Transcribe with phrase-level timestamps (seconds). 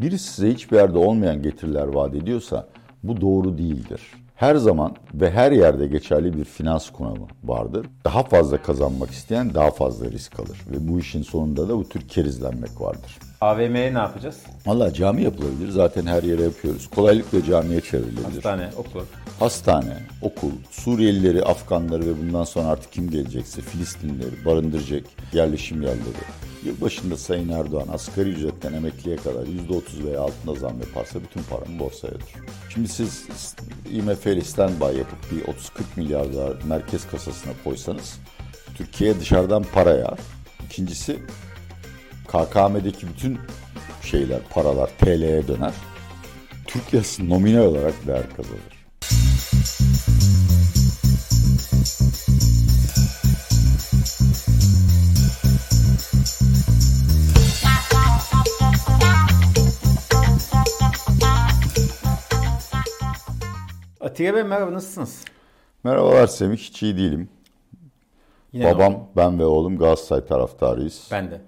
[0.00, 2.68] Birisi size hiçbir yerde olmayan getiriler vaat ediyorsa
[3.02, 4.00] bu doğru değildir.
[4.34, 7.86] Her zaman ve her yerde geçerli bir finans konumu vardır.
[8.04, 10.60] Daha fazla kazanmak isteyen daha fazla risk alır.
[10.70, 13.18] Ve bu işin sonunda da bu tür kerizlenmek vardır.
[13.40, 14.36] AVM'ye ne yapacağız?
[14.66, 15.68] Valla cami yapılabilir.
[15.68, 16.90] Zaten her yere yapıyoruz.
[16.90, 18.24] Kolaylıkla camiye çevrilebilir.
[18.24, 19.00] Hastane, okul.
[19.38, 26.46] Hastane, okul, Suriyelileri, Afganları ve bundan sonra artık kim gelecekse Filistinlileri barındıracak yerleşim yerleri.
[26.64, 32.12] Yılbaşında Sayın Erdoğan asgari ücretten emekliye kadar %30 veya altında zam yaparsa bütün paramı borsaya
[32.12, 32.46] yatırır.
[32.74, 33.26] Şimdi siz
[33.92, 35.52] IMF ile standby yapıp bir 30-40
[35.96, 38.18] milyar dolar merkez kasasına koysanız
[38.76, 40.18] Türkiye'ye dışarıdan para yağar.
[40.66, 41.18] İkincisi
[42.26, 43.38] KKM'deki bütün
[44.02, 45.74] şeyler, paralar TL'ye döner.
[46.66, 48.76] Türk lirası nominal olarak değer kazanır.
[64.00, 65.24] Atiye Bey merhaba nasılsınız?
[65.84, 67.28] Merhabalar Semih, hiç iyi değilim.
[68.52, 71.08] Yine Babam, ben ve oğlum Galatasaray taraftarıyız.
[71.12, 71.40] Ben de.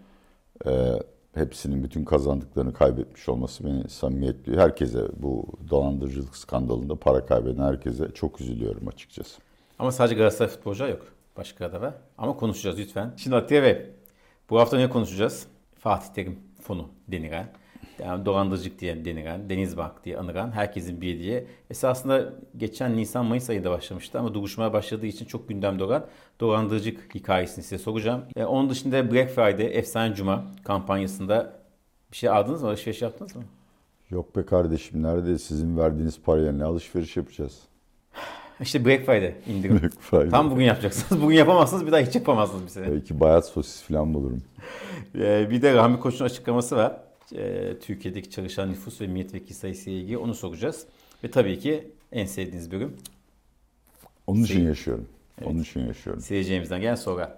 [0.67, 0.93] Ee,
[1.35, 4.59] hepsinin bütün kazandıklarını kaybetmiş olması beni samimiyetliyor.
[4.59, 9.41] Herkese bu dolandırıcılık skandalında para kaybeden herkese çok üzülüyorum açıkçası.
[9.79, 11.03] Ama sadece Galatasaray futbolcu yok.
[11.37, 11.95] Başka da var.
[12.19, 13.13] Ama konuşacağız lütfen.
[13.17, 13.87] Şimdi Atiye Bey,
[14.51, 15.47] bu hafta ne konuşacağız?
[15.79, 17.49] Fatih Terim fonu denilen,
[18.05, 21.45] yani dolandırıcılık diye denilen, Denizbank diye anılan, herkesin bildiği.
[21.71, 26.07] Esasında geçen Nisan-Mayıs ayında başlamıştı ama duruşmaya başladığı için çok gündemde olan
[26.41, 28.25] dolandırıcılık hikayesini size soracağım.
[28.37, 31.53] E, onun dışında Black Friday, Efsane Cuma kampanyasında
[32.13, 32.69] bir şey aldınız mı?
[32.69, 33.43] Alışveriş yaptınız mı?
[34.11, 37.59] Yok be kardeşim nerede sizin verdiğiniz parayla ne alışveriş yapacağız?
[38.61, 39.81] İşte Black Friday indirim.
[39.83, 40.31] Black Friday.
[40.31, 41.23] Tam bugün yapacaksınız.
[41.23, 42.93] Bugün yapamazsınız bir daha hiç yapamazsınız bir sene.
[42.93, 44.43] Belki bayat sosis falan bulurum.
[45.15, 46.97] Ee, bir de Rahmi Koç'un açıklaması var.
[47.35, 50.87] Ee, Türkiye'deki çalışan nüfus ve milletvekili sayısı ile ilgili onu soracağız.
[51.25, 52.97] Ve tabii ki en sevdiğiniz bölüm
[54.27, 55.09] Onun için yaşıyorum.
[55.45, 56.23] Onun için yaşıyorum.
[56.23, 57.33] seyircilerimizden gelen sorular.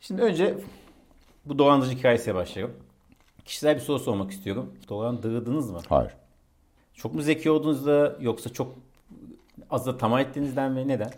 [0.00, 0.58] Şimdi önce
[1.44, 2.74] bu dolandırıcı hikayesiyle başlayalım.
[3.44, 4.74] Kişisel bir soru sormak istiyorum.
[4.88, 5.80] Dolandırıldınız mı?
[5.88, 6.12] Hayır.
[6.94, 8.74] Çok mu zeki oldunuz da yoksa çok
[9.70, 10.88] az da tamah ettiğinizden mi?
[10.88, 11.10] Neden?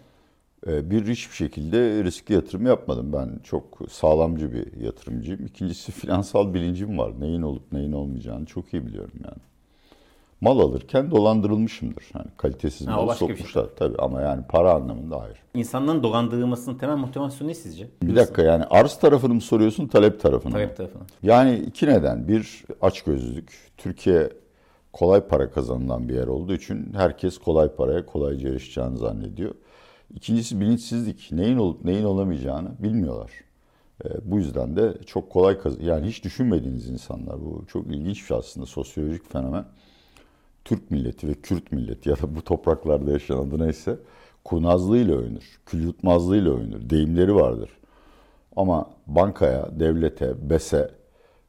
[0.66, 3.12] Ee, Bir hiçbir şekilde riskli yatırım yapmadım.
[3.12, 5.46] Ben çok sağlamcı bir yatırımcıyım.
[5.46, 7.12] İkincisi finansal bilincim var.
[7.20, 9.38] Neyin olup neyin olmayacağını çok iyi biliyorum yani.
[10.40, 12.04] Mal alırken dolandırılmışımdır.
[12.12, 13.28] Hani kalitesiz Ha, malı şey.
[13.28, 15.38] sokmuşlar tabii ama yani para anlamında hayır.
[15.54, 17.88] İnsanların dolandırılmasının temel motivasyonu ne sizce?
[18.02, 20.58] Bir dakika yani arz tarafını mı soruyorsun talep tarafını mı?
[20.58, 21.02] Talep tarafına.
[21.22, 22.28] Yani iki neden.
[22.28, 23.52] Bir açgözlülük.
[23.76, 24.30] Türkiye
[24.92, 29.54] kolay para kazanılan bir yer olduğu için herkes kolay paraya kolayca erişeceğini zannediyor.
[30.14, 31.28] İkincisi bilinçsizlik.
[31.32, 33.30] Neyin olup neyin olamayacağını bilmiyorlar.
[34.04, 38.26] Ee, bu yüzden de çok kolay kaz yani hiç düşünmediğiniz insanlar bu çok ilginç bir
[38.26, 39.64] şey aslında sosyolojik fenomen.
[40.64, 43.98] Türk milleti ve Kürt milleti ya da bu topraklarda yaşayan adı neyse
[44.44, 46.90] kurnazlığıyla övünür, kül yutmazlığıyla övünür.
[46.90, 47.70] Deyimleri vardır.
[48.56, 50.90] Ama bankaya, devlete, BES'e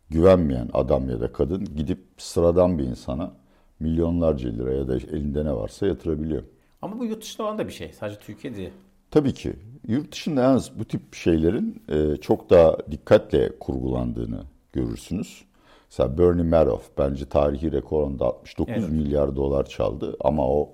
[0.09, 3.31] güvenmeyen adam ya da kadın gidip sıradan bir insana
[3.79, 6.43] milyonlarca lira ya da elinde ne varsa yatırabiliyor.
[6.81, 7.93] Ama bu yurt dışında olan da bir şey.
[7.93, 8.71] Sadece Türkiye değil.
[9.11, 9.53] Tabii ki.
[9.87, 15.45] Yurt dışında yalnız bu tip şeylerin e, çok daha dikkatle kurgulandığını görürsünüz.
[15.89, 18.89] Mesela Bernie Madoff bence tarihi rekorunda 69 Evet.
[18.89, 20.73] milyar dolar çaldı ama o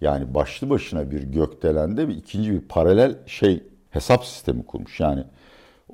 [0.00, 5.00] yani başlı başına bir gökdelende bir ikinci bir paralel şey hesap sistemi kurmuş.
[5.00, 5.24] Yani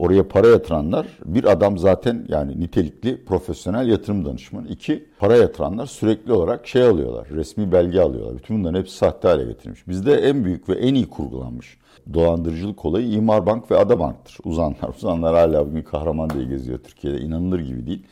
[0.01, 4.69] oraya para yatıranlar bir adam zaten yani nitelikli profesyonel yatırım danışmanı.
[4.69, 8.37] İki para yatıranlar sürekli olarak şey alıyorlar resmi belge alıyorlar.
[8.37, 9.89] Bütün bunların hepsi sahte hale getirmiş.
[9.89, 11.79] Bizde en büyük ve en iyi kurgulanmış
[12.15, 14.37] dolandırıcılık olayı İmar Bank ve Adabank'tır.
[14.45, 14.89] Uzanlar.
[14.97, 17.21] Uzanlar hala bugün kahraman diye geziyor Türkiye'de.
[17.21, 18.07] İnanılır gibi değil.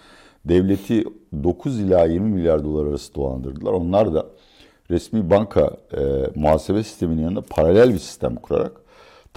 [0.45, 1.05] Devleti
[1.45, 3.73] 9 ila 20 milyar dolar arası dolandırdılar.
[3.73, 4.27] Onlar da
[4.91, 6.01] resmi banka e,
[6.35, 8.88] muhasebe sisteminin yanında paralel bir sistem kurarak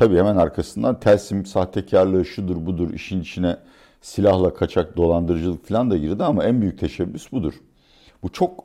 [0.02, 3.58] tabii hemen arkasından Telsim sahtekarlığı şudur budur işin içine
[4.02, 7.54] silahla kaçak dolandırıcılık falan da girdi ama en büyük teşebbüs budur.
[8.24, 8.64] Bu çok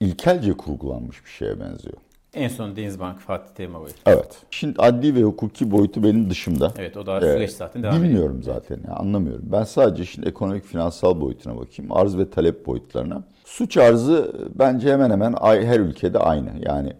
[0.00, 1.96] ilkelce kurgulanmış bir şeye benziyor.
[2.34, 3.94] En son Denizbank Fatih Terim olayı.
[4.06, 4.38] Evet.
[4.50, 6.72] Şimdi adli ve hukuki boyutu benim dışımda.
[6.78, 8.08] Evet o da Ee, süreç zaten devam ediyor.
[8.08, 9.44] Bilmiyorum zaten ya, anlamıyorum.
[9.52, 11.92] Ben sadece şimdi ekonomik finansal boyutuna bakayım.
[11.92, 13.22] Arz ve talep boyutlarına.
[13.44, 16.50] Suç arzı bence hemen hemen her ülkede aynı.
[16.60, 16.92] Yani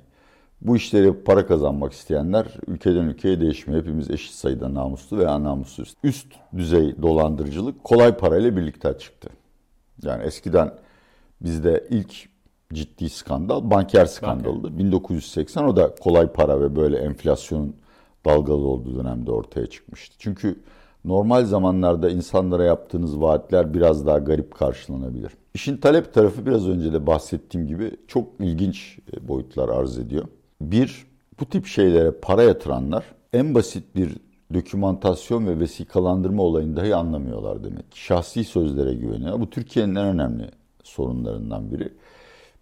[0.65, 3.83] bu işleri para kazanmak isteyenler ülkeden ülkeye değişmiyor.
[3.83, 5.95] Hepimiz eşit sayıda namuslu veya namussuz.
[6.05, 6.27] Üst
[6.57, 9.29] düzey dolandırıcılık kolay parayla birlikte çıktı.
[10.03, 10.75] Yani eskiden
[11.41, 12.29] bizde ilk
[12.73, 14.79] ciddi skandal banker skandalıydı.
[14.79, 17.77] 1980 o da kolay para ve böyle enflasyonun
[18.25, 20.17] dalgalı olduğu dönemde ortaya çıkmıştı.
[20.19, 20.61] Çünkü
[21.05, 25.33] normal zamanlarda insanlara yaptığınız vaatler biraz daha garip karşılanabilir.
[25.55, 30.25] İşin talep tarafı biraz önce de bahsettiğim gibi çok ilginç e, boyutlar arz ediyor.
[30.71, 31.07] Bir,
[31.41, 34.17] bu tip şeylere para yatıranlar en basit bir
[34.55, 37.85] dokümantasyon ve vesikalandırma olayını dahi anlamıyorlar demek.
[37.95, 39.41] Şahsi sözlere güveniyor.
[39.41, 40.51] Bu Türkiye'nin en önemli
[40.83, 41.93] sorunlarından biri.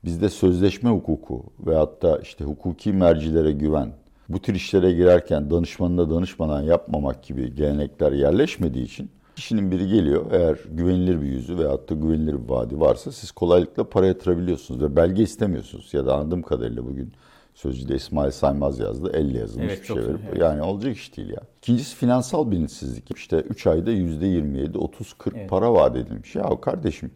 [0.05, 3.93] Bizde sözleşme hukuku ve hatta işte hukuki mercilere güven,
[4.29, 10.59] bu tür işlere girerken danışmanına danışmadan yapmamak gibi gelenekler yerleşmediği için kişinin biri geliyor eğer
[10.71, 15.23] güvenilir bir yüzü veyahut da güvenilir bir vaadi varsa siz kolaylıkla para yatırabiliyorsunuz ve belge
[15.23, 15.95] istemiyorsunuz.
[15.95, 17.13] Ya da anladığım kadarıyla bugün
[17.61, 19.11] Sözcüde İsmail Saymaz yazdı.
[19.15, 20.21] Elle yazılmış evet, bir şey verip.
[20.29, 20.41] Evet.
[20.41, 21.41] Yani olacak iş değil ya.
[21.59, 23.17] İkincisi finansal bilinçsizlik.
[23.17, 25.51] İşte 3 ayda %27, 30, 40 evet.
[25.51, 26.35] para vaat edilmiş.
[26.35, 27.11] Ya kardeşim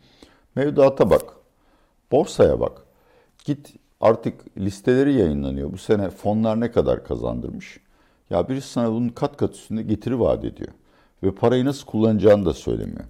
[0.55, 1.23] mevduata bak.
[2.13, 2.83] Borsaya bak.
[3.45, 5.73] Git artık listeleri yayınlanıyor.
[5.73, 7.81] Bu sene fonlar ne kadar kazandırmış?
[8.31, 10.73] Ya birisi sana bunun kat kat üstünde getiri vaat ediyor.
[11.23, 13.05] Ve parayı nasıl kullanacağını da söylemiyor.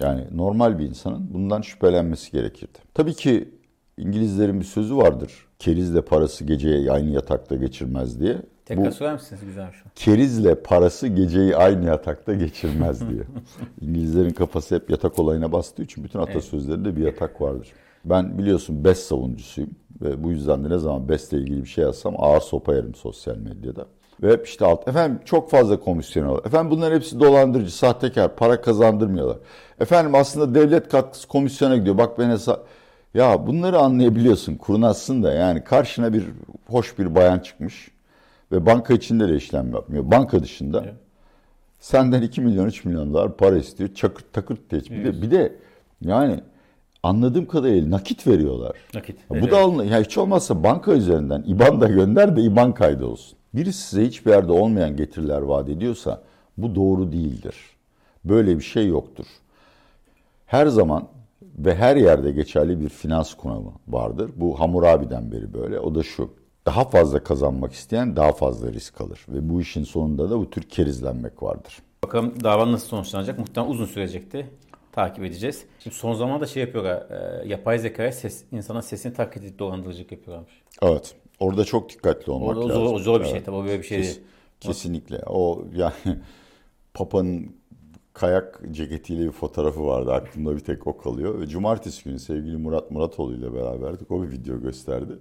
[0.00, 2.78] Yani normal bir insanın bundan şüphelenmesi gerekirdi.
[2.94, 3.55] Tabii ki
[3.96, 5.32] İngilizlerin bir sözü vardır.
[5.58, 8.36] Kerizle parası geceyi aynı yatakta geçirmez diye.
[8.64, 9.84] Tekrar söyler misiniz güzel şu?
[9.94, 13.22] Kerizle parası geceyi aynı yatakta geçirmez diye.
[13.80, 17.72] İngilizlerin kafası hep yatak olayına bastığı için bütün atasözlerinde bir yatak vardır.
[18.04, 19.70] Ben biliyorsun BES savunucusuyum.
[20.02, 23.36] Ve bu yüzden de ne zaman BES'le ilgili bir şey yazsam ağır sopa yerim sosyal
[23.36, 23.86] medyada.
[24.22, 24.88] Ve hep işte alt.
[24.88, 26.40] Efendim çok fazla komisyon var.
[26.44, 29.36] Efendim bunların hepsi dolandırıcı, sahtekar, para kazandırmıyorlar.
[29.80, 31.98] Efendim aslında devlet katkısı komisyona gidiyor.
[31.98, 32.66] Bak ben hesap...
[33.16, 36.24] Ya bunları anlayabiliyorsun kurnazsın da yani karşına bir
[36.66, 37.90] hoş bir bayan çıkmış
[38.52, 40.10] ve banka içinde de işlem yapmıyor.
[40.10, 40.94] Banka dışında evet.
[41.78, 43.94] senden 2 milyon 3 milyon dolar para istiyor.
[43.94, 44.90] Çakır takır teç.
[44.90, 45.56] Bir de, bir de
[46.00, 46.40] yani
[47.02, 48.76] anladığım kadarıyla nakit veriyorlar.
[48.94, 49.16] Nakit.
[49.30, 53.06] Ya bu da alın, ya hiç olmazsa banka üzerinden IBAN da gönder de IBAN kaydı
[53.06, 53.38] olsun.
[53.54, 56.22] Birisi size hiçbir yerde olmayan getiriler vaat ediyorsa
[56.56, 57.56] bu doğru değildir.
[58.24, 59.26] Böyle bir şey yoktur.
[60.46, 61.08] Her zaman
[61.58, 64.30] ve her yerde geçerli bir finans kuramı vardır.
[64.36, 65.80] Bu Hammurabi'den beri böyle.
[65.80, 66.30] O da şu.
[66.66, 69.26] Daha fazla kazanmak isteyen daha fazla risk alır.
[69.28, 71.78] Ve bu işin sonunda da bu tür kerizlenmek vardır.
[72.04, 73.38] Bakalım dava nasıl sonuçlanacak?
[73.38, 74.50] Muhtemelen uzun sürecekti.
[74.92, 75.64] Takip edeceğiz.
[75.78, 77.10] Şimdi son zamanda şey yapıyorlar.
[77.10, 80.62] E, yapay zekaya ses, insana sesini taklit edip dolandırıcılık yapıyorlarmış.
[80.82, 81.14] Evet.
[81.40, 82.86] Orada çok dikkatli olmak Orada lazım.
[82.86, 83.46] Zor, zor bir şey evet.
[83.46, 83.56] tabii.
[83.56, 84.26] O böyle bir şey Kes, değil.
[84.60, 85.22] Kesinlikle.
[85.26, 85.92] O yani
[86.94, 87.56] Papa'nın
[88.16, 90.12] kayak ceketiyle bir fotoğrafı vardı.
[90.12, 91.40] Aklımda bir tek o kalıyor.
[91.40, 94.10] Ve cumartesi günü sevgili Murat Muratoğlu ile beraberdik.
[94.10, 95.12] O bir video gösterdi.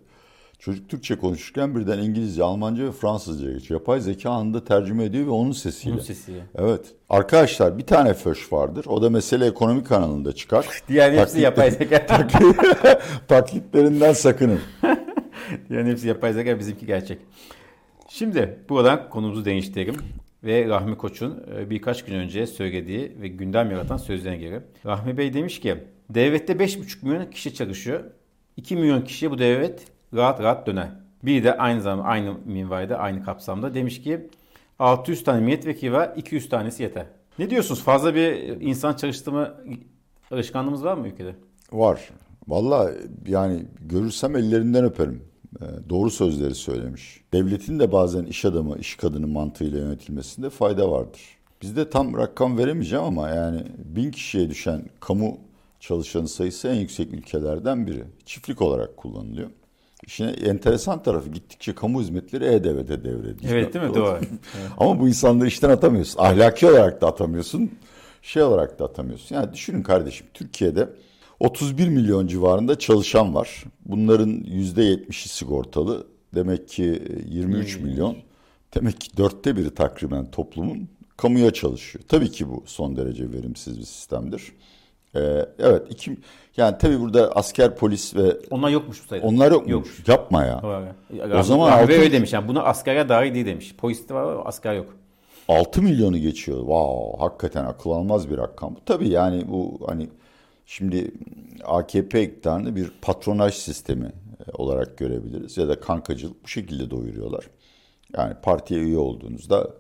[0.60, 3.80] Çocuk Türkçe konuşurken birden İngilizce, Almanca ve Fransızca geçiyor.
[3.80, 5.96] Yapay zeka anında tercüme ediyor ve onun sesiyle.
[5.96, 6.40] Onun sesiyle.
[6.56, 6.82] Evet.
[7.10, 8.86] Arkadaşlar bir tane föş vardır.
[8.90, 10.68] O da mesele ekonomi kanalında çıkar.
[10.88, 12.08] Diğer hepsi yapay zeka.
[13.28, 14.60] Taklitlerinden sakının.
[15.70, 17.20] Diğer hepsi yapay zeka bizimki gerçek.
[18.10, 19.96] Şimdi buradan konumuzu değiştirelim
[20.46, 24.64] ve Rahmi Koç'un e, birkaç gün önce söylediği ve gündem yaratan sözlerine göre.
[24.86, 25.78] Rahmi Bey demiş ki
[26.10, 28.04] devlette 5,5 milyon kişi çalışıyor.
[28.58, 30.90] 2 milyon kişiye bu devlet rahat rahat döner.
[31.24, 34.30] Bir de aynı zamanda aynı minvalde aynı kapsamda demiş ki
[34.80, 37.06] 600 tane milletvekili var 200 tanesi yeter.
[37.40, 37.84] Ne diyorsunuz?
[37.84, 39.54] Fazla bir insan çalıştırma
[40.32, 41.36] alışkanlığımız var mı ülkede?
[41.72, 42.10] Var.
[42.48, 42.92] Valla
[43.28, 45.24] yani görürsem ellerinden öperim.
[45.62, 47.22] Ee, doğru sözleri söylemiş.
[47.34, 51.22] Devletin de bazen iş adamı, iş kadını mantığıyla yönetilmesinde fayda vardır.
[51.62, 55.38] Bizde tam rakam veremeyeceğim ama yani bin kişiye düşen kamu
[55.80, 58.04] çalışanı sayısı en yüksek ülkelerden biri.
[58.25, 59.50] Çiftlik olarak kullanılıyor.
[60.07, 63.53] İşin enteresan tarafı gittikçe kamu hizmetleri E-Devlet'e devrediliyor.
[63.56, 63.96] Evet değil mi?
[63.96, 64.20] Doğru.
[64.77, 66.20] Ama bu insanları işten atamıyorsun.
[66.20, 67.72] Ahlaki olarak da atamıyorsun.
[68.22, 69.36] Şey olarak da atamıyorsun.
[69.36, 70.89] Yani düşünün kardeşim Türkiye'de
[71.39, 73.63] 31 milyon civarında çalışan var.
[73.86, 76.08] Bunların %70'i sigortalı.
[76.36, 78.18] Demek ki 23 milyon.
[78.75, 82.06] Demek ki dörtte biri takriben toplumun kamuya çalışıyor.
[82.08, 84.51] Tabii ki bu son derece verimsiz bir sistemdir.
[85.15, 86.18] Ee, evet iki
[86.58, 89.27] yani tabii burada asker polis ve onlar yokmuş bu sayıda.
[89.27, 89.72] Onlar yokmuş.
[89.72, 90.08] Yok.
[90.08, 90.62] Yapma ya.
[91.39, 91.94] O zaman altı...
[91.94, 93.75] öyle demiş yani bunu askere dahil değil demiş.
[93.77, 94.96] Polis de var asker yok.
[95.48, 96.58] 6 milyonu geçiyor.
[96.58, 98.75] Wow, hakikaten akıl almaz bir rakam.
[98.86, 100.10] Tabii yani bu hani
[100.65, 101.12] Şimdi
[101.63, 107.50] AKP iktidarını bir patronaj sistemi e, olarak görebiliriz ya da kankacılık bu şekilde doyuruyorlar.
[108.17, 109.74] Yani partiye üye olduğunuzda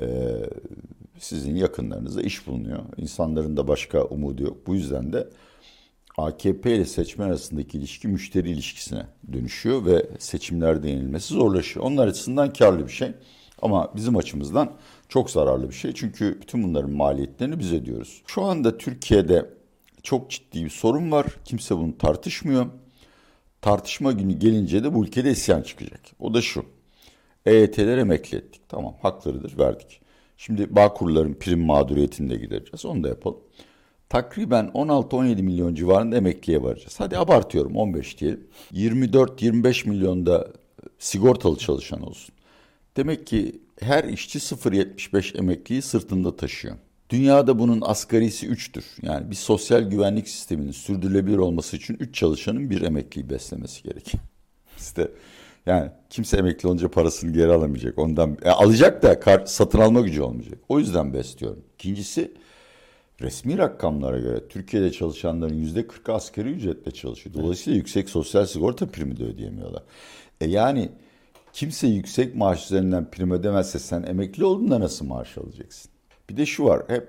[0.00, 0.06] e,
[1.18, 2.78] sizin yakınlarınızda iş bulunuyor.
[2.96, 4.66] İnsanların da başka umudu yok.
[4.66, 5.28] Bu yüzden de
[6.18, 11.86] AKP ile seçmen arasındaki ilişki müşteri ilişkisine dönüşüyor ve seçimlerde yenilmesi zorlaşıyor.
[11.86, 13.12] Onlar açısından karlı bir şey
[13.62, 14.72] ama bizim açımızdan
[15.08, 15.92] çok zararlı bir şey.
[15.94, 18.22] Çünkü bütün bunların maliyetlerini biz ödüyoruz.
[18.26, 19.55] Şu anda Türkiye'de
[20.06, 21.26] çok ciddi bir sorun var.
[21.44, 22.66] Kimse bunu tartışmıyor.
[23.62, 26.00] Tartışma günü gelince de bu ülkede isyan çıkacak.
[26.18, 26.64] O da şu.
[27.46, 28.62] EYT'leri emekli ettik.
[28.68, 30.00] Tamam haklarıdır verdik.
[30.36, 32.84] Şimdi Bağkurların prim mağduriyetini de gidereceğiz.
[32.84, 33.40] Onu da yapalım.
[34.08, 37.00] Takriben 16-17 milyon civarında emekliye varacağız.
[37.00, 38.46] Hadi abartıyorum 15 diyelim.
[38.72, 40.52] 24-25 milyonda
[40.98, 42.34] sigortalı çalışan olsun.
[42.96, 46.76] Demek ki her işçi 0.75 emekliyi sırtında taşıyor.
[47.10, 48.84] Dünyada bunun asgarisi 3'tür.
[49.02, 54.20] Yani bir sosyal güvenlik sisteminin sürdürülebilir olması için 3 çalışanın bir emekliyi beslemesi gerekir.
[54.78, 55.10] İşte
[55.66, 57.98] yani kimse emekli olunca parasını geri alamayacak.
[57.98, 60.58] Ondan e, alacak da kar, satın alma gücü olmayacak.
[60.68, 61.64] O yüzden besliyorum.
[61.74, 62.32] İkincisi
[63.20, 67.34] resmi rakamlara göre Türkiye'de çalışanların yüzde 40'ı asgari ücretle çalışıyor.
[67.34, 69.82] Dolayısıyla yüksek sosyal sigorta primi de ödeyemiyorlar.
[70.40, 70.88] E yani
[71.52, 75.95] kimse yüksek maaş üzerinden prim ödemezse sen emekli olduğunda nasıl maaş alacaksın?
[76.30, 77.08] Bir de şu var hep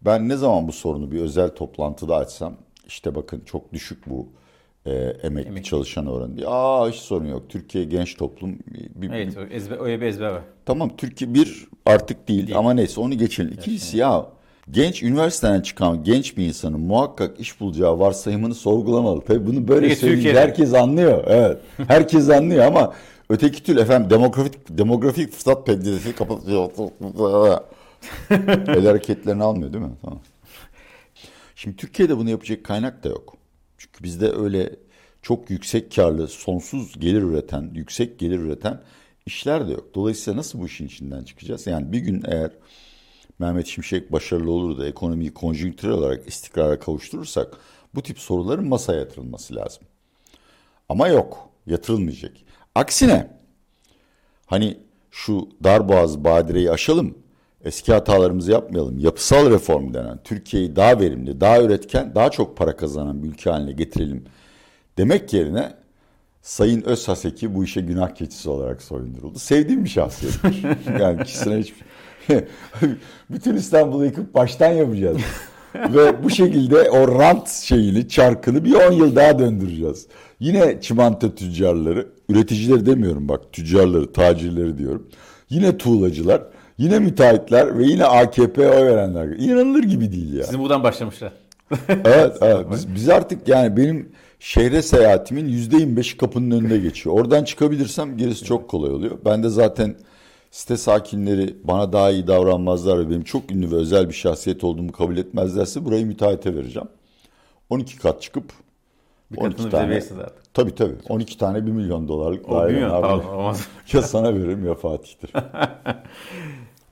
[0.00, 2.54] ben ne zaman bu sorunu bir özel toplantıda açsam
[2.86, 4.26] işte bakın çok düşük bu
[4.86, 6.46] e, emekli, emekli çalışan oranı diye.
[6.48, 7.42] Aa hiç sorun yok.
[7.48, 8.58] Türkiye genç toplum.
[8.94, 10.42] Bir, evet o, ezber, öyle bir ezber var.
[10.66, 12.58] Tamam Türkiye bir artık değil, değil.
[12.58, 13.52] ama neyse onu geçelim.
[13.52, 14.26] İkincisi ya
[14.70, 19.20] genç üniversiteden çıkan genç bir insanın muhakkak iş bulacağı varsayımını sorgulamalı.
[19.20, 21.24] Tabii bunu böyle söyleyince herkes anlıyor.
[21.26, 21.58] Evet.
[21.88, 22.92] Herkes anlıyor ama
[23.28, 26.70] öteki tür efendim demografik demografik fırsat penceresi kapatıyor.
[28.30, 29.96] El hareketlerini almıyor değil mi?
[30.02, 30.20] Tamam.
[31.54, 33.36] Şimdi Türkiye'de bunu yapacak kaynak da yok.
[33.78, 34.76] Çünkü bizde öyle
[35.22, 38.80] çok yüksek karlı, sonsuz gelir üreten, yüksek gelir üreten
[39.26, 39.94] işler de yok.
[39.94, 41.66] Dolayısıyla nasıl bu işin içinden çıkacağız?
[41.66, 42.50] Yani bir gün eğer
[43.38, 47.56] Mehmet Şimşek başarılı olur da ekonomiyi konjonktürel olarak istikrara kavuşturursak
[47.94, 49.82] bu tip soruların masaya yatırılması lazım.
[50.88, 52.32] Ama yok, yatırılmayacak.
[52.74, 53.30] Aksine
[54.46, 54.78] hani
[55.10, 57.18] şu darboğaz badireyi aşalım,
[57.64, 58.98] eski hatalarımızı yapmayalım.
[58.98, 63.72] Yapısal reform denen Türkiye'yi daha verimli, daha üretken, daha çok para kazanan bir ülke haline
[63.72, 64.24] getirelim
[64.98, 65.72] demek yerine
[66.42, 69.38] Sayın Özhaseki bu işe günah keçisi olarak soyunduruldu.
[69.38, 70.64] Sevdiğim bir şahsiyettir.
[71.00, 71.84] yani kişisine hiçbir...
[73.30, 75.18] Bütün İstanbul'u yıkıp baştan yapacağız.
[75.74, 80.06] Ve bu şekilde o rant şeyini, çarkını bir 10 yıl daha döndüreceğiz.
[80.40, 85.08] Yine çimento tüccarları, üreticileri demiyorum bak, tüccarları, tacirleri diyorum.
[85.50, 86.42] Yine tuğlacılar
[86.78, 89.28] Yine müteahhitler ve yine AKP oy verenler.
[89.28, 90.44] İnanılır gibi değil ya.
[90.44, 91.32] Sizin buradan başlamışlar.
[91.88, 92.66] evet, evet.
[92.70, 97.16] Biz, biz artık yani benim şehre seyahatimin yüzde 25'i kapının önünde geçiyor.
[97.20, 99.18] Oradan çıkabilirsem gerisi çok kolay oluyor.
[99.24, 99.96] Ben de zaten
[100.50, 104.92] site sakinleri bana daha iyi davranmazlar ve benim çok ünlü ve özel bir şahsiyet olduğumu
[104.92, 106.88] kabul etmezlerse burayı müteahhite vereceğim.
[107.70, 108.44] 12 kat çıkıp
[109.30, 110.00] bir 12 tane.
[110.54, 110.94] Tabii tabii.
[111.08, 112.80] 12 tane 1 milyon dolarlık daire.
[113.92, 115.32] Ya sana veririm ya Fatih'tir.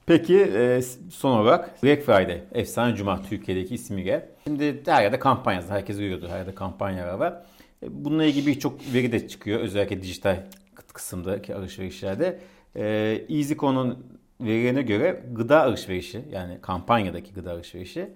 [0.06, 4.28] Peki e, son olarak Black Friday, efsane cuma Türkiye'deki ismiyle.
[4.44, 7.42] Şimdi her yerde kampanya, herkes görüyordu her yerde kampanyalar var.
[7.82, 10.46] E, bununla ilgili birçok veri de çıkıyor özellikle dijital
[10.92, 12.38] kısımdaki alışverişlerde.
[12.76, 12.84] E,
[13.28, 14.06] EasyCon'un
[14.40, 18.08] verilerine göre gıda alışverişi yani kampanyadaki gıda alışverişi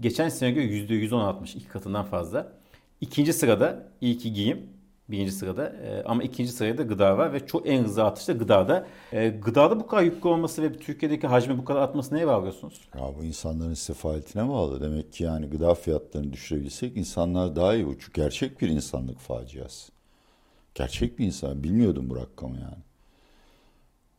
[0.00, 2.52] geçen sene göre %110 artmış iki katından fazla.
[3.00, 4.66] İkinci sırada iyi ki giyim
[5.08, 5.68] birinci sırada.
[5.68, 8.86] E, ama ikinci sırada gıda var ve çok en hızlı artışta gıdada.
[9.12, 12.80] E, gıdada bu kadar yüklü olması ve Türkiye'deki hacmi bu kadar artması neye bağlıyorsunuz?
[12.94, 14.80] Ya bu insanların sefaletine bağlı.
[14.80, 17.84] Demek ki yani gıda fiyatlarını düşürebilsek insanlar daha iyi.
[17.84, 19.92] Çünkü gerçek bir insanlık faciası.
[20.74, 21.64] Gerçek bir insan.
[21.64, 22.86] Bilmiyordum bu rakamı yani.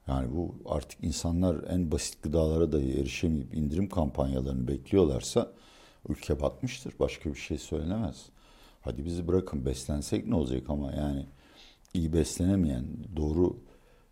[0.07, 5.51] Yani bu artık insanlar en basit gıdalara dahi erişemeyip indirim kampanyalarını bekliyorlarsa
[6.09, 6.93] ülke batmıştır.
[6.99, 8.25] Başka bir şey söylenemez.
[8.81, 11.25] Hadi bizi bırakın beslensek ne olacak ama yani
[11.93, 13.57] iyi beslenemeyen, doğru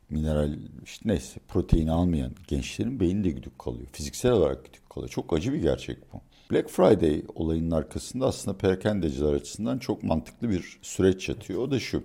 [0.10, 0.53] mineral
[0.84, 3.88] işte neyse protein almayan gençlerin beyni de güdük kalıyor.
[3.91, 5.10] Fiziksel olarak güdük kalıyor.
[5.10, 6.22] Çok acı bir gerçek bu.
[6.51, 11.60] Black Friday olayının arkasında aslında perakendeciler açısından çok mantıklı bir süreç yatıyor.
[11.60, 12.03] O da şu.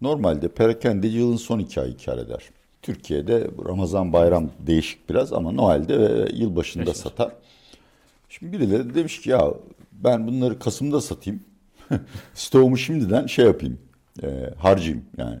[0.00, 2.42] Normalde perakendeci yılın son iki ayı kar eder.
[2.82, 7.32] Türkiye'de Ramazan bayram değişik biraz ama Noel'de ve yılbaşında satar.
[8.28, 9.54] Şimdi birileri demiş ki ya
[9.92, 11.40] ben bunları Kasım'da satayım.
[12.34, 13.78] Stoğumu şimdiden şey yapayım,
[14.22, 15.40] e, harcayayım yani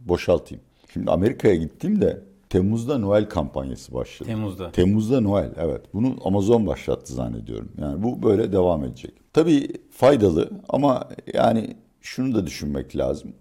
[0.00, 0.64] boşaltayım.
[0.92, 4.28] Şimdi Amerika'ya gittiğimde Temmuz'da Noel kampanyası başladı.
[4.28, 4.72] Temmuz'da.
[4.72, 5.82] Temmuz'da Noel evet.
[5.94, 7.72] Bunu Amazon başlattı zannediyorum.
[7.80, 9.12] Yani bu böyle devam edecek.
[9.32, 13.32] Tabii faydalı ama yani şunu da düşünmek lazım.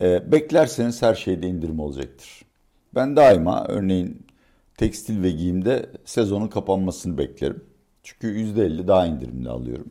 [0.00, 2.42] E, beklerseniz her şeyde indirim olacaktır.
[2.94, 4.26] Ben daima örneğin
[4.76, 7.64] tekstil ve giyimde sezonun kapanmasını beklerim.
[8.02, 9.90] Çünkü %50 daha indirimli alıyorum.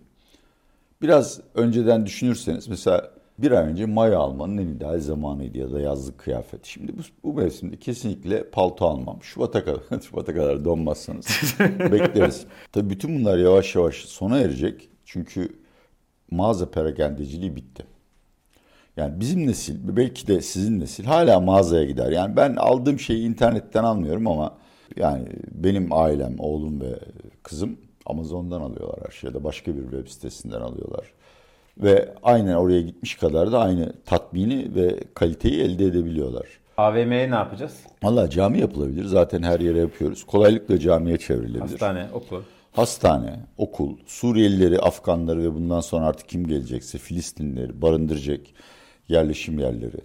[1.02, 6.18] Biraz önceden düşünürseniz mesela bir ay önce maya almanın en ideal zamanıydı ya da yazlık
[6.18, 6.66] kıyafet.
[6.66, 9.20] Şimdi bu, bu mevsimde kesinlikle palto almam.
[9.22, 11.26] Şubat'a kadar, Şubat'a kadar donmazsanız
[11.92, 12.46] bekleriz.
[12.72, 14.90] Tabii bütün bunlar yavaş yavaş sona erecek.
[15.06, 15.60] Çünkü
[16.32, 17.86] mağaza perakendeciliği bitti.
[18.98, 22.12] Yani bizim nesil, belki de sizin nesil hala mağazaya gider.
[22.12, 24.58] Yani ben aldığım şeyi internetten almıyorum ama
[24.96, 27.00] Yani benim ailem, oğlum ve
[27.44, 27.78] kızım
[28.08, 29.44] Amazon'dan alıyorlar her şeyde.
[29.44, 31.14] Başka bir web sitesinden alıyorlar.
[31.78, 36.46] Ve aynen oraya gitmiş kadar da aynı tatmini ve kaliteyi elde edebiliyorlar.
[36.78, 37.78] AVM'ye ne yapacağız?
[38.04, 39.06] Valla cami yapılabilir.
[39.06, 40.24] Zaten her yere yapıyoruz.
[40.24, 41.60] Kolaylıkla camiye çevrilebilir.
[41.60, 42.42] Hastane, okul.
[42.72, 48.40] Hastane, okul, Suriyelileri, Afganları ve bundan sonra artık kim gelecekse Filistinlileri barındıracak
[49.08, 49.98] yerleşim yerleri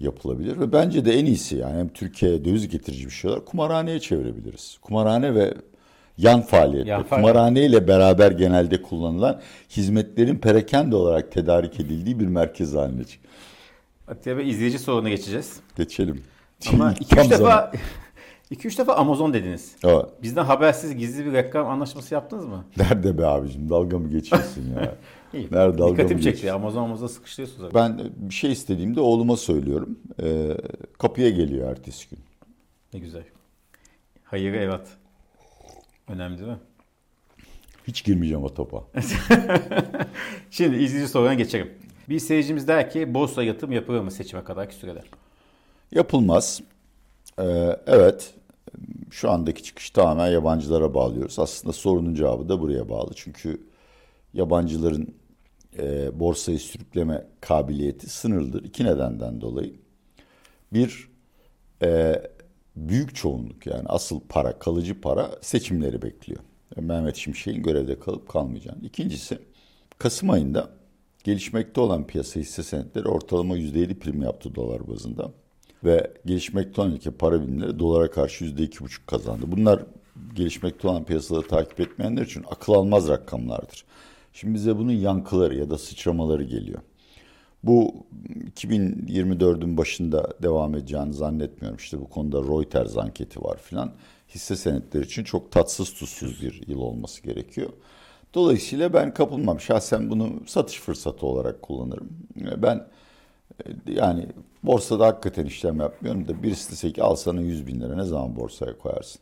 [0.00, 0.60] yapılabilir.
[0.60, 4.78] Ve bence de en iyisi yani hem Türkiye'ye döviz getirici bir şeyler kumarhaneye çevirebiliriz.
[4.82, 5.54] Kumarhane ve
[6.18, 6.90] yan faaliyetler.
[6.92, 7.26] Yan faaliyet.
[7.32, 9.40] Kumarhane ile beraber genelde kullanılan
[9.70, 13.20] hizmetlerin perakende olarak tedarik edildiği bir merkez haline çık-
[14.08, 15.60] Atiye Bey izleyici soruna geçeceğiz.
[15.76, 16.22] geçelim.
[16.72, 17.70] Ama Tam 2-3 zaman.
[17.72, 17.72] defa
[18.68, 19.76] 2-3 defa Amazon dediniz.
[19.84, 20.06] Evet.
[20.22, 22.64] Bizden habersiz gizli bir reklam anlaşması yaptınız mı?
[22.76, 24.94] Nerede be abicim dalga mı geçiyorsun ya?
[25.34, 25.48] İyi.
[25.50, 26.52] Nerede dalga mı Dikkatimi çekti.
[26.52, 27.74] Amazon Amazon'a sıkıştırıyorsunuz.
[27.74, 29.98] Ben bir şey istediğimde oğluma söylüyorum.
[30.22, 30.56] Ee,
[30.98, 32.18] kapıya geliyor ertesi gün.
[32.94, 33.22] Ne güzel.
[34.24, 34.80] Hayır evet.
[36.08, 36.58] Önemli değil mi?
[37.86, 38.84] Hiç girmeyeceğim o topa.
[40.50, 41.70] Şimdi izleyici soruna geçelim.
[42.08, 45.02] Bir seyircimiz der ki borsa yatırım yapılır mı seçime kadarki sürede?
[45.92, 46.60] Yapılmaz.
[47.38, 48.34] Ee, evet.
[49.10, 51.38] Şu andaki çıkış tamamen yabancılara bağlıyoruz.
[51.38, 53.10] Aslında sorunun cevabı da buraya bağlı.
[53.14, 53.66] Çünkü
[54.34, 55.14] yabancıların
[55.78, 58.64] e, borsayı sürükleme kabiliyeti sınırlıdır.
[58.64, 59.74] İki nedenden dolayı.
[60.72, 61.08] Bir,
[61.82, 62.22] e,
[62.76, 66.40] büyük çoğunluk yani asıl para, kalıcı para seçimleri bekliyor.
[66.76, 68.84] Mehmet Şimşek'in görevde kalıp kalmayacağını.
[68.84, 69.38] İkincisi,
[69.98, 70.70] Kasım ayında
[71.24, 75.30] gelişmekte olan piyasa hisse senetleri ortalama %7 prim yaptı dolar bazında.
[75.84, 79.42] Ve gelişmekte olan ülke para birimleri dolara karşı %2,5 kazandı.
[79.46, 79.82] Bunlar
[80.34, 83.84] gelişmekte olan piyasaları takip etmeyenler için akıl almaz rakamlardır.
[84.32, 86.80] Şimdi bize bunun yankıları ya da sıçramaları geliyor.
[87.64, 88.06] Bu
[88.56, 91.78] 2024'ün başında devam edeceğini zannetmiyorum.
[91.78, 93.92] İşte bu konuda Reuters anketi var filan.
[94.28, 97.70] Hisse senetleri için çok tatsız tuzsuz bir yıl olması gerekiyor.
[98.34, 99.60] Dolayısıyla ben kapılmam.
[99.60, 102.08] Şahsen bunu satış fırsatı olarak kullanırım.
[102.56, 102.86] Ben
[103.66, 104.26] e, yani
[104.62, 108.36] borsada hakikaten işlem yapmıyorum da birisi dese ki al sana 100 bin lira ne zaman
[108.36, 109.20] borsaya koyarsın?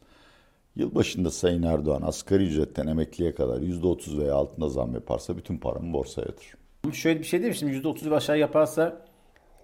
[0.76, 6.26] Yılbaşında Sayın Erdoğan asgari ücretten emekliye kadar %30 veya altında zam yaparsa bütün paramı borsaya
[6.26, 6.60] yatırırım.
[6.92, 7.56] Şöyle bir şey değil mi?
[7.56, 9.06] Şimdi %30 aşağı yaparsa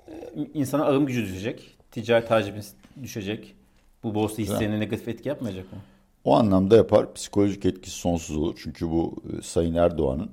[0.09, 0.12] e,
[0.55, 1.76] insana alım gücü düşecek.
[1.90, 2.61] Ticaret hacmi
[3.02, 3.55] düşecek.
[4.02, 5.79] Bu borsa hisselerine negatif etki yapmayacak mı?
[6.24, 7.14] O anlamda yapar.
[7.14, 8.59] Psikolojik etkisi sonsuz olur.
[8.62, 10.31] Çünkü bu e, Sayın Erdoğan'ın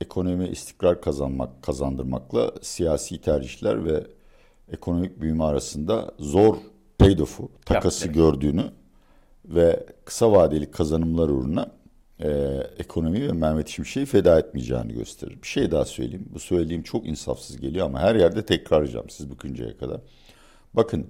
[0.00, 4.06] ekonomi istikrar kazanmak, kazandırmakla siyasi tercihler ve
[4.72, 6.56] ekonomik büyüme arasında zor
[6.98, 8.20] trade-off'u, takası Yaptı.
[8.20, 8.64] gördüğünü
[9.44, 11.70] ve kısa vadeli kazanımlar uğruna
[12.22, 12.28] e,
[12.78, 15.38] ekonomi ve Mehmet Şimşek'i feda etmeyeceğini gösterir.
[15.42, 16.28] Bir şey daha söyleyeyim.
[16.34, 20.00] Bu söylediğim çok insafsız geliyor ama her yerde tekrarlayacağım siz bıkıncaya kadar.
[20.74, 21.06] Bakın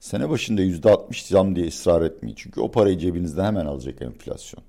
[0.00, 2.36] sene başında %60 zam diye ısrar etmeyin.
[2.36, 4.64] Çünkü o parayı cebinizde hemen alacak enflasyon.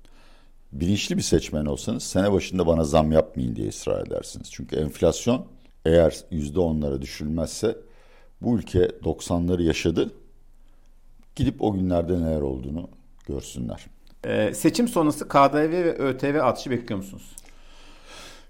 [0.72, 4.48] Bilinçli bir seçmen olsanız sene başında bana zam yapmayın diye ısrar edersiniz.
[4.50, 5.46] Çünkü enflasyon
[5.84, 7.76] eğer %10'lara düşürülmezse
[8.42, 10.12] bu ülke 90'ları yaşadı.
[11.36, 12.88] Gidip o günlerde neler olduğunu
[13.26, 13.93] görsünler.
[14.26, 17.36] Ee, seçim sonrası KDV ve ÖTV artışı bekliyor musunuz?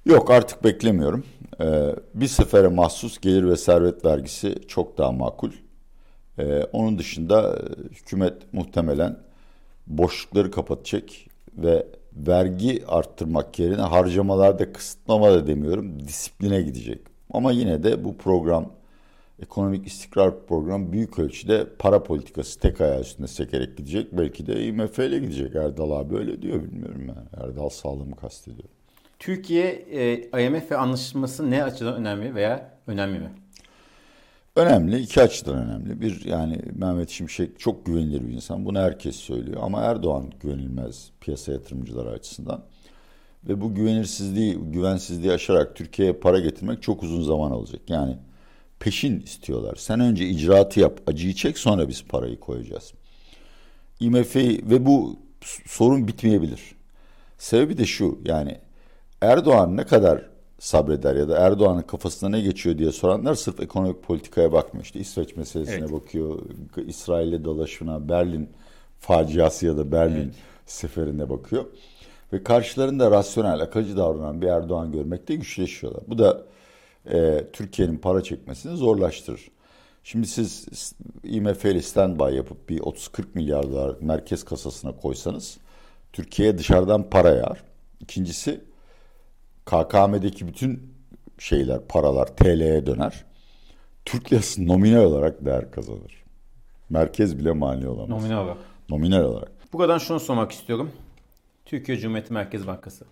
[0.07, 1.25] Yok artık beklemiyorum.
[1.61, 5.51] Ee, bir sefere mahsus gelir ve servet vergisi çok daha makul.
[6.39, 9.19] Ee, onun dışında e, hükümet muhtemelen
[9.87, 11.09] boşlukları kapatacak
[11.57, 17.01] ve vergi arttırmak yerine harcamalarda kısıtlama da demiyorum disipline gidecek.
[17.31, 18.73] Ama yine de bu program
[19.43, 24.13] ekonomik istikrar programı büyük ölçüde para politikası tek ayağı üstünde sekerek gidecek.
[24.13, 25.55] Belki de IMF ile gidecek.
[25.55, 27.45] Erdal abi öyle diyor bilmiyorum ben.
[27.45, 28.69] Erdal sağlığımı kastediyor.
[29.19, 33.31] Türkiye e, IMF ve anlaşması ne açıdan önemli veya önemli mi?
[34.57, 36.01] Önemli, iki açıdan önemli.
[36.01, 38.65] Bir yani Mehmet Şimşek çok güvenilir bir insan.
[38.65, 39.61] Bunu herkes söylüyor.
[39.63, 42.63] Ama Erdoğan güvenilmez piyasa yatırımcıları açısından.
[43.49, 47.91] Ve bu güvenirsizliği, güvensizliği aşarak Türkiye'ye para getirmek çok uzun zaman alacak.
[47.91, 48.17] Yani
[48.81, 49.75] peşin istiyorlar.
[49.77, 52.93] Sen önce icraatı yap, acıyı çek sonra biz parayı koyacağız.
[54.01, 55.17] IMF ve bu
[55.67, 56.61] sorun bitmeyebilir.
[57.39, 58.59] Sebebi de şu yani
[59.21, 60.23] Erdoğan ne kadar
[60.59, 64.85] sabreder ya da Erdoğan'ın kafasına ne geçiyor diye soranlar sırf ekonomik politikaya bakmıyor.
[64.85, 65.93] İşte İsveç meselesine Evet.
[65.93, 66.39] bakıyor,
[66.87, 68.51] İsrail'le dalaşına, Berlin
[69.01, 70.35] faciası ya da Berlin Evet.
[70.67, 71.65] seferine bakıyor.
[72.33, 76.03] Ve karşılarında rasyonel, akıcı davranan bir Erdoğan görmekte güçleşiyorlar.
[76.09, 76.43] Bu da
[77.07, 79.49] e, Türkiye'nin para çekmesini zorlaştırır.
[80.05, 80.67] Şimdi siz
[81.25, 85.59] IMF ile standby yapıp bir 30-40 milyar dolar merkez kasasına koysanız
[86.13, 87.65] Türkiye'ye dışarıdan para yağar.
[88.01, 88.61] İkincisi
[89.65, 90.95] KKM'deki bütün
[91.39, 93.25] şeyler, paralar TL'ye döner.
[94.05, 96.25] Türk lirası nominal olarak değer kazanır.
[96.91, 98.09] Merkez bile mani olamaz.
[98.09, 98.59] Nominal olarak.
[98.89, 99.53] Nominal olarak.
[99.73, 100.91] Buradan şunu sormak istiyorum.
[101.65, 103.05] Türkiye Cumhuriyeti Merkez Bankası.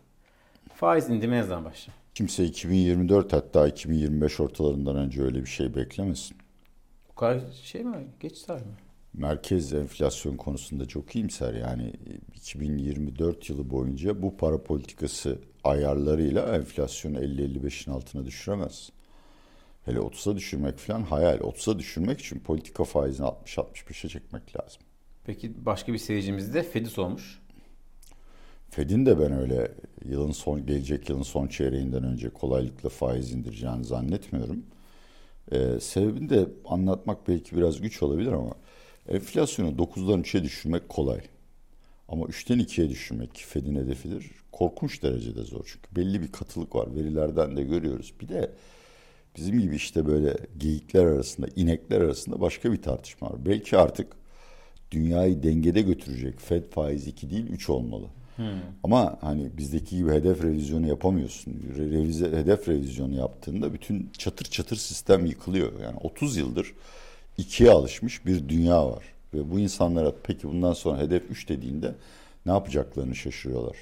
[0.74, 2.01] Faiz indirimi ne zaman başlar?
[2.14, 6.36] Kimse 2024 hatta 2025 ortalarından önce öyle bir şey beklemesin.
[7.10, 8.06] Bu kadar şey mi?
[8.20, 8.72] Geç tarih mi?
[9.14, 11.54] Merkez enflasyon konusunda çok iyimser.
[11.54, 11.92] Yani
[12.34, 18.90] 2024 yılı boyunca bu para politikası ayarlarıyla enflasyonu 50-55'in altına düşüremez.
[19.84, 21.38] Hele 30'a düşürmek falan hayal.
[21.38, 24.82] 30'a düşürmek için politika faizini 60-65'e çekmek lazım.
[25.24, 27.41] Peki başka bir seyircimiz de Fedis olmuş.
[28.72, 29.72] Fed'in de ben öyle
[30.04, 34.62] yılın son gelecek yılın son çeyreğinden önce kolaylıkla faiz indireceğini zannetmiyorum.
[35.52, 38.54] Ee, sebebini de anlatmak belki biraz güç olabilir ama
[39.08, 41.20] enflasyonu 9'dan 3'e düşürmek kolay.
[42.08, 44.30] Ama 3'ten 2'ye düşürmek Fed'in hedefidir.
[44.52, 46.96] Korkunç derecede zor çünkü belli bir katılık var.
[46.96, 48.12] Verilerden de görüyoruz.
[48.20, 48.52] Bir de
[49.36, 53.46] bizim gibi işte böyle geyikler arasında, inekler arasında başka bir tartışma var.
[53.46, 54.16] Belki artık
[54.90, 58.06] dünyayı dengede götürecek Fed faiz 2 değil 3 olmalı.
[58.36, 58.44] Hmm.
[58.84, 61.54] Ama hani bizdeki gibi hedef revizyonu yapamıyorsun.
[61.78, 65.80] Revize, hedef revizyonu yaptığında bütün çatır çatır sistem yıkılıyor.
[65.80, 66.74] Yani 30 yıldır
[67.38, 69.04] ikiye alışmış bir dünya var.
[69.34, 71.94] Ve bu insanlara peki bundan sonra hedef 3 dediğinde
[72.46, 73.76] ne yapacaklarını şaşırıyorlar.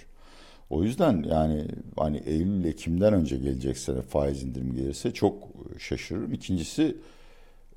[0.71, 1.65] O yüzden yani
[1.97, 6.33] hani Eylül Ekim'den önce gelecek sene faiz indirimi gelirse çok şaşırırım.
[6.33, 6.97] İkincisi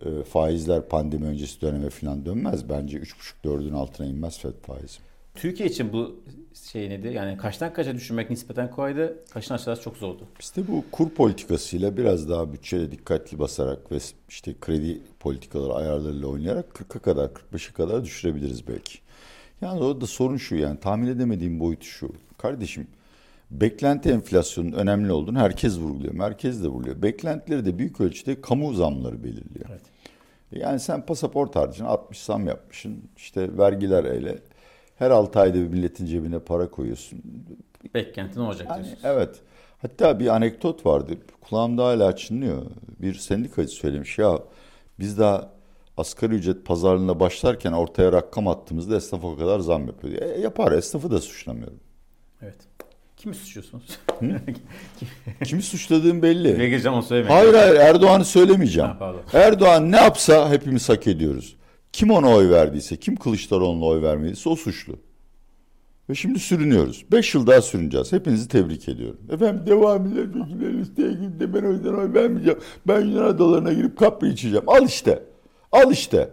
[0.05, 2.69] e, faizler pandemi öncesi döneme falan dönmez.
[2.69, 4.97] Bence 3,5-4'ün altına inmez FED faizi.
[5.35, 6.15] Türkiye için bu
[6.71, 7.11] şey nedir?
[7.11, 10.27] Yani kaçtan kaça düşürmek nispeten kolaydı, kaçtan aşağısı çok zordu.
[10.39, 13.97] İşte bu kur politikasıyla biraz daha bütçede dikkatli basarak ve
[14.29, 18.99] işte kredi politikaları ayarlarıyla oynayarak 40'a kadar, 45'e kadar düşürebiliriz belki.
[19.61, 22.11] Yani o da sorun şu yani tahmin edemediğim boyutu şu.
[22.37, 22.87] Kardeşim
[23.51, 26.13] beklenti enflasyonun önemli olduğunu herkes vurguluyor.
[26.13, 27.01] Merkez de vurguluyor.
[27.01, 29.65] Beklentileri de büyük ölçüde kamu zamları belirliyor.
[29.69, 29.81] Evet.
[30.51, 33.03] Yani sen pasaport harcını 60 zam yapmışsın.
[33.17, 34.39] İşte vergiler öyle.
[35.03, 37.21] Her 6 ayda bir milletin cebine para koyuyorsun.
[37.93, 39.05] Beklenti ne olacak yani, diyorsunuz?
[39.05, 39.41] Evet.
[39.81, 41.13] Hatta bir anekdot vardı.
[41.41, 42.61] Kulağımda hala çınlıyor.
[43.01, 44.39] Bir sendikacı söylemiş ya
[44.99, 45.49] biz daha
[45.97, 50.21] asgari ücret pazarlığına başlarken ortaya rakam attığımızda esnaf o kadar zam yapıyor.
[50.21, 51.79] E, yapar esnafı da suçlamıyorum.
[52.41, 52.57] Evet.
[53.17, 53.99] Kimi suçluyorsunuz?
[55.45, 56.59] Kimi suçladığım belli.
[56.59, 57.39] Vereceğim onu söylemeyin.
[57.39, 58.89] Hayır hayır Erdoğan'ı söylemeyeceğim.
[58.89, 61.55] Ha, Erdoğan ne yapsa hepimiz hak ediyoruz.
[61.93, 64.99] Kim ona oy verdiyse, kim Kılıçdaroğlu'na oy vermediyse o suçlu.
[66.09, 67.05] Ve şimdi sürünüyoruz.
[67.11, 68.11] Beş yıl daha sürüneceğiz.
[68.11, 69.19] Hepinizi tebrik ediyorum.
[69.31, 71.53] Efendim devam milletvekilleri listeye girdi.
[71.53, 72.59] Ben o yüzden oy vermeyeceğim.
[72.87, 74.69] Ben Yunan adalarına girip kapı içeceğim.
[74.69, 75.23] Al işte.
[75.71, 76.29] Al işte.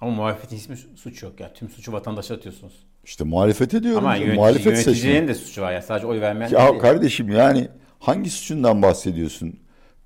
[0.00, 1.52] Ama muhalefetin hiçbir suç yok ya.
[1.52, 2.72] Tüm suçu vatandaşa atıyorsunuz.
[3.04, 4.04] İşte muhalefet ediyorum.
[4.04, 5.82] Ama yönetici, muhalefet yöneticinin de suçu var ya.
[5.82, 6.80] Sadece oy vermeyen Ya değil.
[6.80, 9.59] kardeşim yani hangi suçundan bahsediyorsun?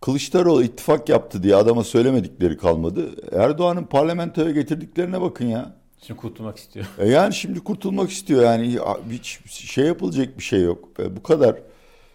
[0.05, 3.11] Kılıçdaroğlu ittifak yaptı diye adama söylemedikleri kalmadı.
[3.33, 5.77] Erdoğan'ın parlamentoya getirdiklerine bakın ya.
[6.03, 6.87] Şimdi kurtulmak istiyor.
[6.99, 8.79] E yani şimdi kurtulmak istiyor yani
[9.11, 10.89] hiç şey yapılacak bir şey yok.
[10.99, 11.57] E bu kadar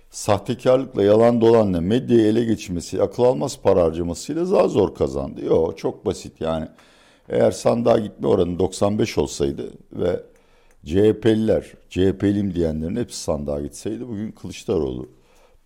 [0.10, 5.46] sahtekarlıkla, yalan dolanla medyayı ele geçirmesi, akıl almaz para harcamasıyla daha zor kazandı.
[5.46, 6.68] Yok çok basit yani.
[7.30, 10.24] Eğer sandığa gitme oranı 95 olsaydı ve
[10.86, 15.10] CHP'liler, CHP'liyim diyenlerin hepsi sandığa gitseydi bugün Kılıçdaroğlu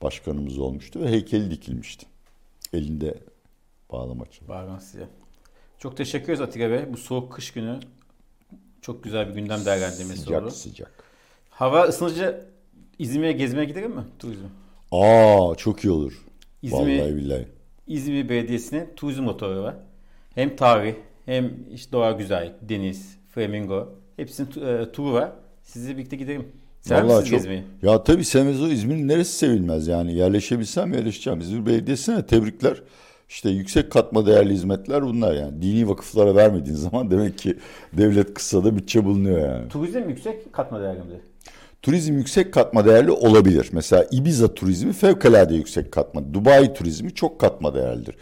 [0.01, 2.12] başkanımız olmuştu ve heykeli dikilmişti.
[2.73, 3.17] Elinde
[3.91, 4.41] bağlamaç.
[4.47, 5.07] Bağlan size.
[5.77, 6.93] Çok teşekkür ederiz Atilla Bey.
[6.93, 7.79] Bu soğuk kış günü
[8.81, 10.51] çok güzel bir gündem değerlendirmesi sıcak, oldu.
[10.51, 11.03] Sıcak sıcak.
[11.49, 12.45] Hava ısınınca
[12.99, 14.45] İzmir'e gezmeye gidelim mi turizm?
[14.91, 16.25] Aa çok iyi olur.
[16.61, 17.47] İzmir, Vallahi billahi.
[17.87, 19.75] İzmir Belediyesi'nin turizm motoru var.
[20.35, 25.31] Hem tarih hem işte doğa güzel, deniz, flamingo hepsinin e, turu var.
[25.63, 26.51] Sizle birlikte gidelim.
[26.83, 27.63] Sever Vallahi çok, gezmeyi?
[27.81, 31.39] Ya tabii sevmez o İzmir'in neresi sevilmez yani yerleşebilsem yerleşeceğim.
[31.39, 32.81] İzmir Belediyesi'ne tebrikler.
[33.29, 35.61] İşte yüksek katma değerli hizmetler bunlar yani.
[35.61, 37.57] Dini vakıflara vermediğin zaman demek ki
[37.93, 39.69] devlet kısada bütçe bulunuyor yani.
[39.69, 41.21] Turizm yüksek katma değerli mi?
[41.81, 43.69] Turizm yüksek katma değerli olabilir.
[43.71, 46.33] Mesela Ibiza turizmi fevkalade yüksek katma.
[46.33, 48.15] Dubai turizmi çok katma değerlidir.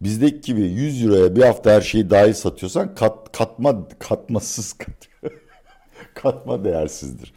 [0.00, 5.08] Bizdeki gibi 100 euroya bir hafta her şeyi dahil satıyorsan kat, katma katmasız kat,
[6.14, 7.32] katma değersizdir.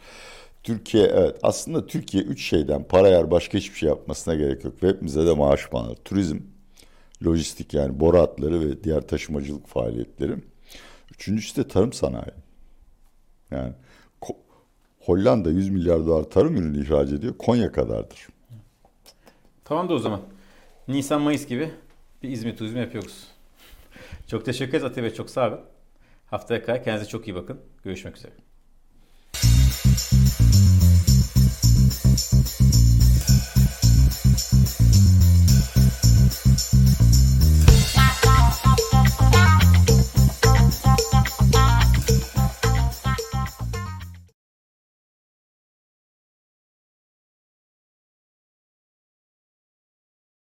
[0.62, 4.82] Türkiye evet aslında Türkiye üç şeyden para yer başka hiçbir şey yapmasına gerek yok.
[4.82, 5.96] Ve hepimize de maaş bağlar.
[6.04, 6.38] Turizm,
[7.26, 10.36] lojistik yani boru hatları ve diğer taşımacılık faaliyetleri.
[11.14, 12.32] Üçüncüsü de tarım sanayi.
[13.50, 13.72] Yani
[15.00, 17.34] Hollanda 100 milyar dolar tarım ürünü ihraç ediyor.
[17.38, 18.28] Konya kadardır.
[19.64, 20.20] Tamam da o zaman.
[20.88, 21.70] Nisan-Mayıs gibi
[22.22, 23.26] bir İzmir turizmi yapıyoruz.
[24.26, 25.14] Çok teşekkür ederiz Atiye Bey.
[25.14, 25.60] Çok sağ olun.
[26.26, 27.60] Haftaya kadar kendinize çok iyi bakın.
[27.84, 28.32] Görüşmek üzere.